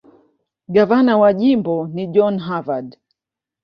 [0.73, 2.89] Gavana wa jimbo ni John Harvard.